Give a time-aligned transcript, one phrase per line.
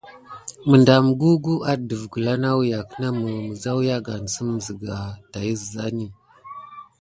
[0.69, 4.95] Məɗam gugu adəf gəla nawyak namə, məzawyagansəm zəga
[5.31, 6.07] tay əzani.